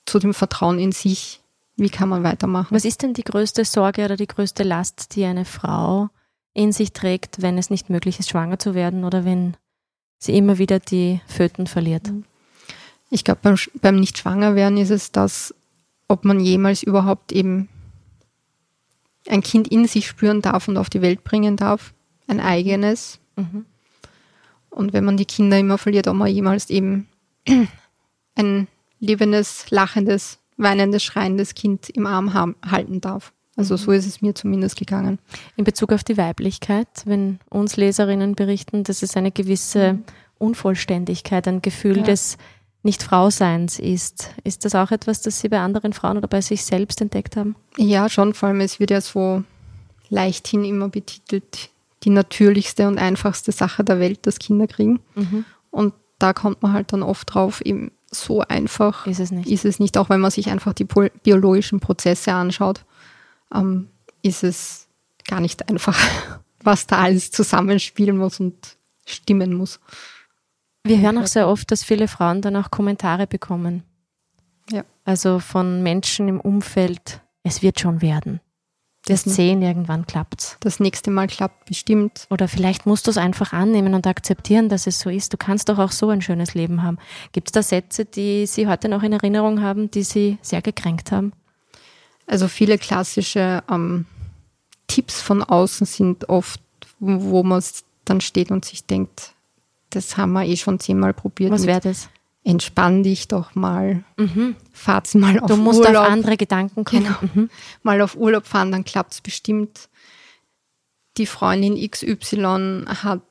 [0.06, 1.42] zu dem Vertrauen in sich,
[1.76, 2.74] wie kann man weitermachen.
[2.74, 6.10] Was ist denn die größte Sorge oder die größte Last, die eine Frau
[6.54, 9.58] in sich trägt, wenn es nicht möglich ist, schwanger zu werden oder wenn
[10.18, 12.10] sie immer wieder die Föten verliert?
[13.10, 15.54] Ich glaube, beim, beim Nicht-Schwanger-Werden ist es das,
[16.08, 17.70] ob man jemals überhaupt eben
[19.28, 21.94] ein Kind in sich spüren darf und auf die Welt bringen darf,
[22.28, 23.20] ein eigenes.
[23.36, 23.66] Mhm.
[24.70, 27.08] Und wenn man die Kinder immer verliert, ob man jemals eben
[28.36, 28.68] ein
[29.00, 33.34] lebendes, lachendes, weinendes, schreiendes Kind im Arm haben, halten darf.
[33.56, 35.18] Also so ist es mir zumindest gegangen.
[35.56, 40.04] In Bezug auf die Weiblichkeit, wenn uns Leserinnen berichten, dass es eine gewisse mhm.
[40.38, 42.04] Unvollständigkeit, ein Gefühl ja.
[42.04, 42.38] des
[42.88, 47.02] Nicht-Frauseins ist, ist das auch etwas, das Sie bei anderen Frauen oder bei sich selbst
[47.02, 47.56] entdeckt haben?
[47.78, 48.34] Ja, schon.
[48.34, 49.44] Vor allem, es wird ja so
[50.10, 51.70] leichthin immer betitelt,
[52.04, 55.00] die natürlichste und einfachste Sache der Welt, das Kinder kriegen.
[55.16, 55.46] Mhm.
[55.70, 59.50] Und da kommt man halt dann oft drauf, eben so einfach ist es nicht.
[59.50, 62.86] Ist es nicht, auch wenn man sich einfach die biologischen Prozesse anschaut
[63.54, 63.90] ähm,
[64.22, 64.88] ist es
[65.28, 65.98] gar nicht einfach,
[66.64, 69.80] was da alles zusammenspielen muss und stimmen muss.
[70.88, 73.84] Wir hören auch sehr oft, dass viele Frauen dann auch Kommentare bekommen.
[74.72, 74.84] Ja.
[75.04, 78.40] Also von Menschen im Umfeld, es wird schon werden.
[79.06, 82.28] Wir sehen, irgendwann klappt Das nächste Mal klappt bestimmt.
[82.30, 85.32] Oder vielleicht musst du es einfach annehmen und akzeptieren, dass es so ist.
[85.32, 86.98] Du kannst doch auch so ein schönes Leben haben.
[87.32, 91.12] Gibt es da Sätze, die Sie heute noch in Erinnerung haben, die Sie sehr gekränkt
[91.14, 91.32] haben?
[92.26, 94.06] Also viele klassische ähm,
[94.88, 96.62] Tipps von außen sind oft,
[97.00, 97.64] wo man
[98.04, 99.37] dann steht und sich denkt,
[99.98, 101.52] das haben wir eh schon zehnmal probiert.
[101.52, 102.10] Was wäre das?
[102.44, 104.04] Entspann dich doch mal.
[104.16, 104.56] Mhm.
[104.72, 106.04] Fahrt's mal auf Du musst Urlaub.
[106.06, 107.04] auf andere Gedanken kommen.
[107.04, 107.16] Genau.
[107.34, 107.50] Mhm.
[107.84, 109.90] Mal auf Urlaub fahren, dann klappt es bestimmt.
[111.18, 113.22] Die Freundin XY hat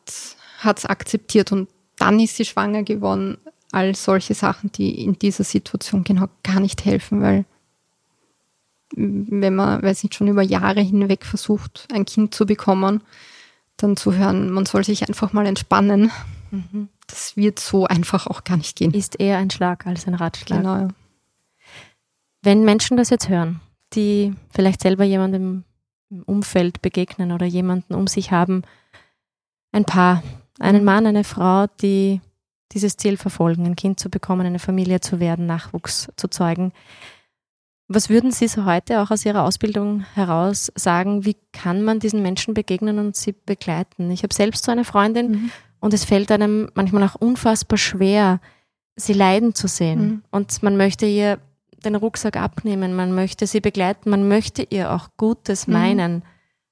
[0.76, 3.38] es akzeptiert und dann ist sie schwanger geworden.
[3.72, 7.44] All solche Sachen, die in dieser Situation genau gar nicht helfen, weil
[8.94, 13.02] wenn man, weiß nicht, schon über Jahre hinweg versucht, ein Kind zu bekommen,
[13.76, 16.10] dann zu hören, man soll sich einfach mal entspannen.
[16.50, 16.88] Mhm.
[17.06, 18.92] Das wird so einfach auch gar nicht gehen.
[18.92, 20.60] Ist eher ein Schlag als ein Ratschlag.
[20.60, 20.88] Genau.
[22.42, 23.60] Wenn Menschen das jetzt hören,
[23.94, 25.64] die vielleicht selber jemandem
[26.10, 28.62] im Umfeld begegnen oder jemanden um sich haben,
[29.72, 30.22] ein Paar,
[30.58, 32.20] einen Mann, eine Frau, die
[32.72, 36.72] dieses Ziel verfolgen, ein Kind zu bekommen, eine Familie zu werden, Nachwuchs zu zeugen,
[37.88, 41.24] was würden Sie so heute auch aus Ihrer Ausbildung heraus sagen?
[41.24, 44.10] Wie kann man diesen Menschen begegnen und sie begleiten?
[44.10, 45.50] Ich habe selbst so eine Freundin mhm.
[45.86, 48.40] Und es fällt einem manchmal auch unfassbar schwer,
[48.96, 50.00] sie leiden zu sehen.
[50.00, 50.22] Mhm.
[50.32, 51.38] Und man möchte ihr
[51.84, 55.72] den Rucksack abnehmen, man möchte sie begleiten, man möchte ihr auch Gutes mhm.
[55.72, 56.22] meinen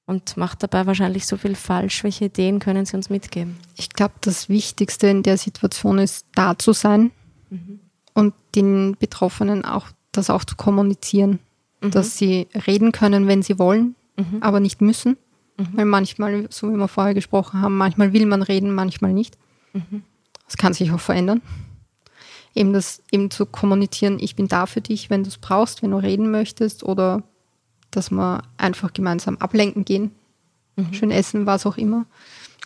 [0.05, 2.03] und macht dabei wahrscheinlich so viel falsch.
[2.03, 3.55] Welche Ideen können Sie uns mitgeben?
[3.77, 7.11] Ich glaube, das Wichtigste in der Situation ist, da zu sein
[7.49, 7.79] mhm.
[8.15, 11.39] und den Betroffenen auch das auch zu kommunizieren,
[11.79, 11.91] mhm.
[11.91, 14.39] dass sie reden können, wenn sie wollen, mhm.
[14.41, 15.15] aber nicht müssen.
[15.57, 15.67] Mhm.
[15.73, 19.37] Weil manchmal, so wie wir vorher gesprochen haben, manchmal will man reden, manchmal nicht.
[19.73, 20.03] Mhm.
[20.45, 21.41] Das kann sich auch verändern.
[22.53, 25.91] Eben das, eben zu kommunizieren, ich bin da für dich, wenn du es brauchst, wenn
[25.91, 27.23] du reden möchtest oder
[27.91, 30.11] dass wir einfach gemeinsam ablenken gehen,
[30.75, 30.93] mhm.
[30.93, 32.05] schön essen, was auch immer.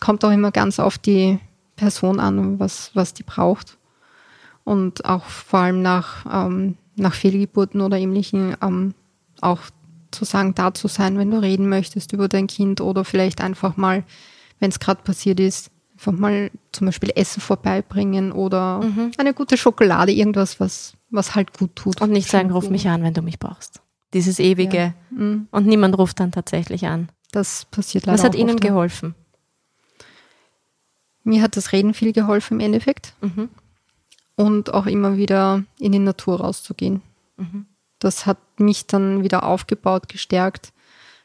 [0.00, 1.38] Kommt auch immer ganz auf die
[1.76, 3.78] Person an, was, was die braucht.
[4.64, 8.94] Und auch vor allem nach ähm, nach Fehlgeburten oder ähnlichen ähm,
[9.40, 9.60] auch
[10.10, 13.76] zu sagen, da zu sein, wenn du reden möchtest über dein Kind oder vielleicht einfach
[13.76, 14.04] mal,
[14.58, 19.12] wenn es gerade passiert ist, einfach mal zum Beispiel Essen vorbeibringen oder mhm.
[19.18, 22.00] eine gute Schokolade, irgendwas, was, was halt gut tut.
[22.00, 23.80] Und nicht sagen, ruf mich an, wenn du mich brauchst.
[24.14, 24.76] Dieses ewige.
[24.76, 24.94] Ja.
[25.10, 25.48] Mhm.
[25.50, 27.10] Und niemand ruft dann tatsächlich an.
[27.32, 28.18] Das passiert leider.
[28.18, 29.14] Was hat Ihnen oft, geholfen?
[31.22, 33.14] Mir hat das Reden viel geholfen im Endeffekt.
[33.20, 33.50] Mhm
[34.40, 37.02] und auch immer wieder in die Natur rauszugehen.
[37.36, 37.66] Mhm.
[38.00, 40.72] Das hat mich dann wieder aufgebaut, gestärkt.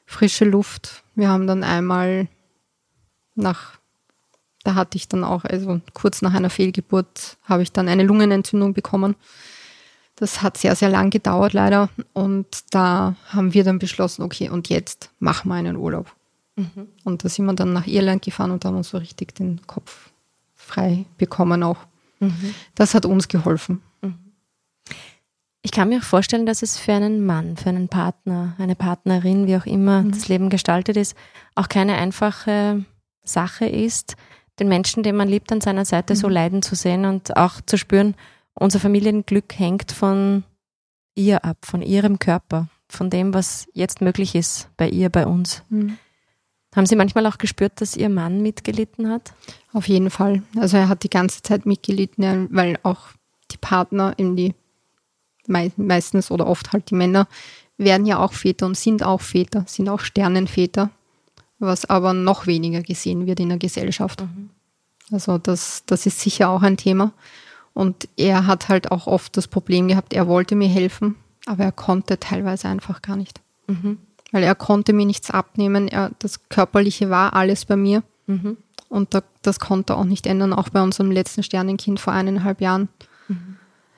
[0.06, 1.04] Frische Luft.
[1.16, 2.28] Wir haben dann einmal
[3.34, 3.80] nach,
[4.64, 8.74] da hatte ich dann auch, also kurz nach einer Fehlgeburt, habe ich dann eine Lungenentzündung
[8.74, 9.16] bekommen.
[10.16, 11.90] Das hat sehr, sehr lang gedauert leider.
[12.14, 16.14] Und da haben wir dann beschlossen, okay, und jetzt machen wir einen Urlaub.
[16.56, 16.88] Mhm.
[17.04, 20.12] Und da sind wir dann nach Irland gefahren und haben uns so richtig den Kopf
[20.56, 21.80] frei bekommen auch.
[22.20, 22.56] Mhm.
[22.76, 23.82] Das hat uns geholfen.
[24.02, 24.25] Mhm.
[25.66, 29.48] Ich kann mir auch vorstellen, dass es für einen Mann, für einen Partner, eine Partnerin,
[29.48, 30.12] wie auch immer mhm.
[30.12, 31.18] das Leben gestaltet ist,
[31.56, 32.86] auch keine einfache
[33.24, 34.16] Sache ist,
[34.60, 36.34] den Menschen, den man liebt, an seiner Seite so mhm.
[36.34, 38.14] leiden zu sehen und auch zu spüren,
[38.54, 40.44] unser Familienglück hängt von
[41.16, 45.64] ihr ab, von ihrem Körper, von dem, was jetzt möglich ist bei ihr, bei uns.
[45.70, 45.98] Mhm.
[46.76, 49.34] Haben Sie manchmal auch gespürt, dass Ihr Mann mitgelitten hat?
[49.74, 50.44] Auf jeden Fall.
[50.58, 53.08] Also er hat die ganze Zeit mitgelitten, weil auch
[53.50, 54.54] die Partner, in die
[55.48, 57.28] meistens oder oft halt die Männer,
[57.78, 60.90] werden ja auch Väter und sind auch Väter, sind auch Sternenväter,
[61.60, 64.22] was aber noch weniger gesehen wird in der Gesellschaft.
[64.22, 64.50] Mhm.
[65.12, 67.12] Also das, das ist sicher auch ein Thema.
[67.74, 71.72] Und er hat halt auch oft das Problem gehabt, er wollte mir helfen, aber er
[71.74, 73.42] konnte teilweise einfach gar nicht.
[73.68, 73.98] Mhm.
[74.32, 75.88] Weil er konnte mir nichts abnehmen.
[75.88, 78.04] Er, das Körperliche war alles bei mir.
[78.28, 78.58] Mhm.
[78.90, 82.62] Und da, das konnte er auch nicht ändern, auch bei unserem letzten Sternenkind vor eineinhalb
[82.62, 82.88] Jahren.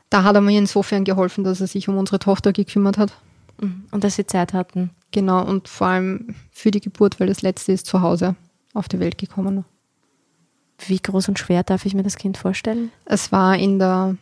[0.10, 3.14] Da hat er mir insofern geholfen, dass er sich um unsere Tochter gekümmert hat.
[3.60, 3.86] Mhm.
[3.92, 4.92] Und dass sie Zeit hatten.
[5.12, 8.36] Genau, und vor allem für die Geburt, weil das letzte ist zu Hause
[8.74, 9.66] auf die Welt gekommen.
[10.86, 12.92] Wie groß und schwer darf ich mir das Kind vorstellen?
[13.06, 14.16] Es war in der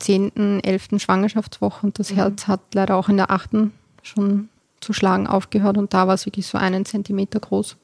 [0.00, 0.88] 10., 11.
[0.98, 2.16] Schwangerschaftswoche und das mhm.
[2.16, 3.70] Herz hat leider auch in der 8.
[4.02, 4.48] schon
[4.80, 7.76] zu schlagen aufgehört und da war es wirklich so einen Zentimeter groß.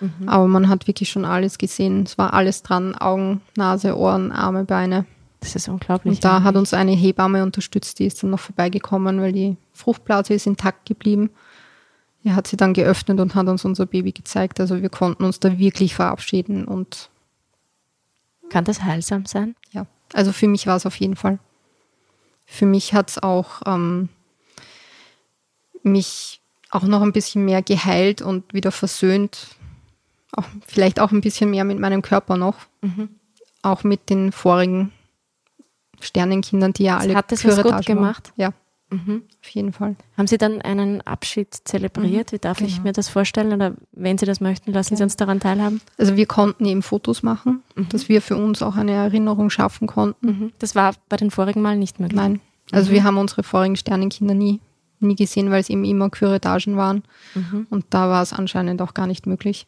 [0.00, 0.28] Mhm.
[0.28, 2.04] Aber man hat wirklich schon alles gesehen.
[2.04, 5.04] Es war alles dran, Augen, Nase, Ohren, Arme, Beine.
[5.40, 6.16] Das ist unglaublich.
[6.16, 10.34] Und da hat uns eine Hebamme unterstützt, die ist dann noch vorbeigekommen, weil die Fruchtblase
[10.34, 11.30] ist intakt geblieben.
[12.24, 14.58] Die hat sie dann geöffnet und hat uns unser Baby gezeigt.
[14.58, 17.10] Also wir konnten uns da wirklich verabschieden und
[18.50, 19.54] kann das heilsam sein?
[19.72, 21.38] Ja, also für mich war es auf jeden Fall.
[22.46, 24.08] Für mich hat es auch ähm,
[25.82, 29.48] mich auch noch ein bisschen mehr geheilt und wieder versöhnt.
[30.32, 32.56] Auch, vielleicht auch ein bisschen mehr mit meinem Körper noch.
[32.80, 33.10] Mhm.
[33.62, 34.92] Auch mit den vorigen
[36.00, 38.32] Sternenkindern, die ja alle Hat das was gut gemacht?
[38.36, 38.52] Ja,
[38.90, 39.22] mhm.
[39.42, 39.96] auf jeden Fall.
[40.16, 42.32] Haben Sie dann einen Abschied zelebriert?
[42.32, 42.36] Mhm.
[42.36, 42.68] Wie darf genau.
[42.68, 43.52] ich mir das vorstellen?
[43.52, 44.98] Oder wenn Sie das möchten, lassen ja.
[44.98, 45.80] Sie uns daran teilhaben.
[45.96, 47.88] Also wir konnten eben Fotos machen, mhm.
[47.88, 50.26] dass wir für uns auch eine Erinnerung schaffen konnten.
[50.26, 50.52] Mhm.
[50.58, 52.16] Das war bei den vorigen Mal nicht möglich?
[52.16, 52.40] Nein.
[52.70, 52.94] Also mhm.
[52.94, 54.60] wir haben unsere vorigen Sternenkinder nie,
[55.00, 57.02] nie gesehen, weil es eben immer Küretagen waren.
[57.34, 57.66] Mhm.
[57.70, 59.66] Und da war es anscheinend auch gar nicht möglich.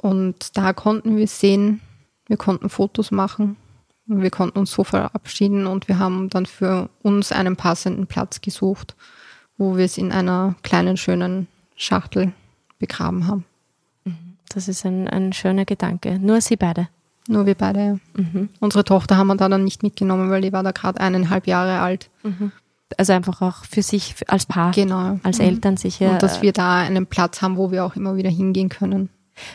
[0.00, 1.80] Und da konnten wir sehen,
[2.26, 3.56] wir konnten Fotos machen
[4.08, 8.96] wir konnten uns so verabschieden und wir haben dann für uns einen passenden Platz gesucht,
[9.58, 12.32] wo wir es in einer kleinen, schönen Schachtel
[12.78, 13.44] begraben haben.
[14.04, 14.36] Mhm.
[14.48, 16.18] Das ist ein, ein schöner Gedanke.
[16.18, 16.88] Nur Sie beide?
[17.28, 17.96] Nur wir beide, ja.
[18.14, 18.48] Mhm.
[18.60, 21.80] Unsere Tochter haben wir da dann nicht mitgenommen, weil die war da gerade eineinhalb Jahre
[21.80, 22.08] alt.
[22.22, 22.52] Mhm.
[22.96, 25.20] Also einfach auch für sich als Paar, genau.
[25.22, 26.12] als Eltern sicher.
[26.12, 29.10] Und dass wir da einen Platz haben, wo wir auch immer wieder hingehen können.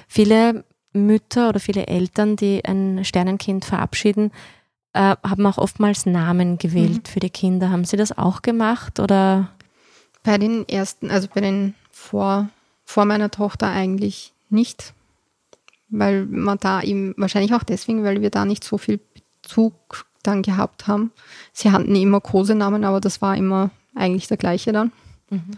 [0.07, 0.63] Viele
[0.93, 4.31] Mütter oder viele Eltern, die ein Sternenkind verabschieden,
[4.93, 7.11] äh, haben auch oftmals Namen gewählt mhm.
[7.11, 7.69] für die Kinder.
[7.69, 9.49] Haben Sie das auch gemacht oder?
[10.23, 12.49] Bei den ersten, also bei den vor,
[12.85, 14.93] vor meiner Tochter eigentlich nicht,
[15.89, 18.99] weil man da eben, wahrscheinlich auch deswegen, weil wir da nicht so viel
[19.41, 21.11] Bezug dann gehabt haben.
[21.51, 24.91] Sie hatten immer Kosenamen, aber das war immer eigentlich der gleiche dann.
[25.29, 25.57] Mhm.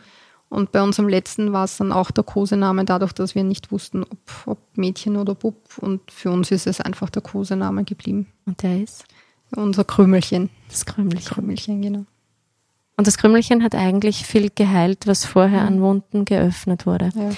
[0.55, 4.03] Und bei unserem letzten war es dann auch der Kosename, dadurch, dass wir nicht wussten,
[4.03, 5.77] ob, ob Mädchen oder Bub.
[5.81, 8.27] Und für uns ist es einfach der Kosename geblieben.
[8.45, 9.03] Und der ist?
[9.53, 10.49] Unser Krümelchen.
[10.69, 11.33] Das Krümelchen.
[11.33, 12.05] Krümelchen, genau.
[12.95, 17.09] Und das Krümelchen hat eigentlich viel geheilt, was vorher an Wunden geöffnet wurde.
[17.13, 17.31] Ja.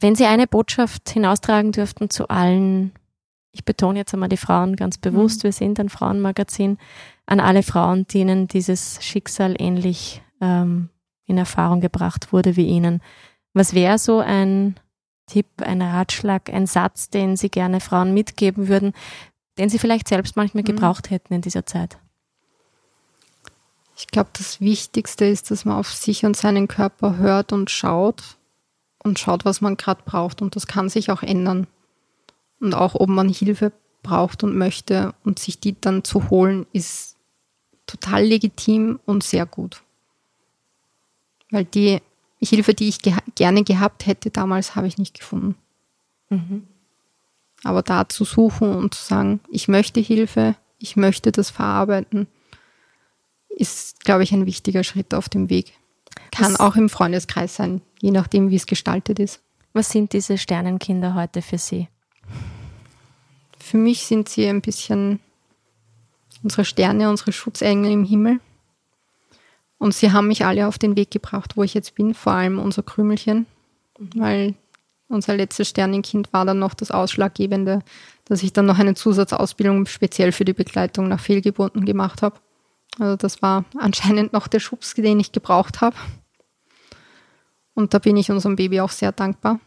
[0.00, 2.92] Wenn Sie eine Botschaft hinaustragen dürften zu allen,
[3.50, 5.44] ich betone jetzt einmal die Frauen ganz bewusst, mhm.
[5.48, 6.78] wir sind ein Frauenmagazin,
[7.26, 10.90] an alle Frauen, denen dieses Schicksal ähnlich ähm,
[11.32, 13.02] in Erfahrung gebracht wurde wie Ihnen.
[13.54, 14.76] Was wäre so ein
[15.26, 18.92] Tipp, ein Ratschlag, ein Satz, den Sie gerne Frauen mitgeben würden,
[19.58, 20.66] den Sie vielleicht selbst manchmal mhm.
[20.66, 21.98] gebraucht hätten in dieser Zeit?
[23.96, 28.36] Ich glaube, das Wichtigste ist, dass man auf sich und seinen Körper hört und schaut
[29.02, 30.42] und schaut, was man gerade braucht.
[30.42, 31.66] Und das kann sich auch ändern.
[32.60, 37.16] Und auch, ob man Hilfe braucht und möchte und sich die dann zu holen, ist
[37.86, 39.82] total legitim und sehr gut.
[41.52, 42.00] Weil die
[42.40, 45.54] Hilfe, die ich ge gerne gehabt hätte damals, habe ich nicht gefunden.
[46.30, 46.66] Mhm.
[47.62, 52.26] Aber da zu suchen und zu sagen, ich möchte Hilfe, ich möchte das verarbeiten,
[53.48, 55.72] ist, glaube ich, ein wichtiger Schritt auf dem Weg.
[56.32, 59.40] Kann Was, auch im Freundeskreis sein, je nachdem, wie es gestaltet ist.
[59.72, 61.88] Was sind diese Sternenkinder heute für Sie?
[63.58, 65.20] Für mich sind sie ein bisschen
[66.42, 68.40] unsere Sterne, unsere Schutzengel im Himmel.
[69.82, 72.60] Und sie haben mich alle auf den Weg gebracht, wo ich jetzt bin, vor allem
[72.60, 73.46] unser Krümelchen,
[74.14, 74.54] weil
[75.08, 77.80] unser letztes Sternenkind war dann noch das Ausschlaggebende,
[78.24, 82.36] dass ich dann noch eine Zusatzausbildung speziell für die Begleitung nach Fehlgeburten gemacht habe.
[83.00, 85.96] Also das war anscheinend noch der Schubs, den ich gebraucht habe.
[87.74, 89.58] Und da bin ich unserem Baby auch sehr dankbar.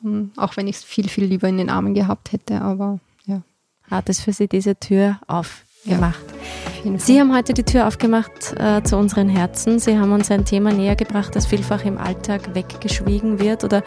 [0.00, 3.42] Und auch wenn ich es viel, viel lieber in den Armen gehabt hätte, aber ja.
[3.90, 5.20] Hat es für Sie diese Tür
[5.84, 6.24] aufgemacht?
[6.84, 9.78] Ja, Sie haben heute die Tür aufgemacht äh, zu unseren Herzen.
[9.78, 13.82] Sie haben uns ein Thema näher gebracht, das vielfach im Alltag weggeschwiegen wird oder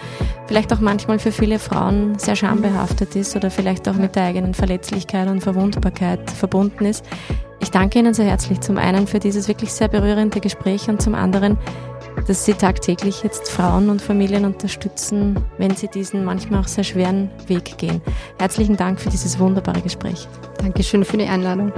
[0.48, 4.54] vielleicht auch manchmal für viele Frauen sehr schambehaftet ist oder vielleicht auch mit der eigenen
[4.54, 7.06] Verletzlichkeit und Verwundbarkeit verbunden ist.
[7.60, 11.16] Ich danke Ihnen sehr herzlich zum einen für dieses wirklich sehr berührende Gespräch und zum
[11.16, 11.58] anderen,
[12.26, 17.30] dass Sie tagtäglich jetzt Frauen und Familien unterstützen, wenn sie diesen manchmal auch sehr schweren
[17.48, 18.02] Weg gehen.
[18.40, 20.28] Herzlichen Dank für dieses wunderbare Gespräch.
[20.58, 21.72] Dankeschön für die Einladung.